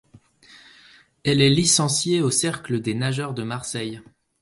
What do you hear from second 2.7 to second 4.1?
des nageurs de Marseille.